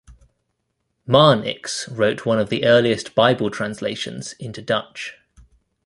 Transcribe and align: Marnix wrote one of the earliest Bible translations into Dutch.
Marnix 1.07 1.87
wrote 1.95 2.25
one 2.25 2.39
of 2.39 2.49
the 2.49 2.65
earliest 2.65 3.13
Bible 3.13 3.51
translations 3.51 4.33
into 4.39 4.59
Dutch. 4.59 5.13